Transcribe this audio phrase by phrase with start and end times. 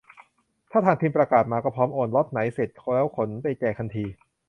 [0.71, 4.05] ถ้าทางทีมประกาศมาก็พร้อมโอน ล็อตไหนเสร็จแล้วขนไปแจกทันที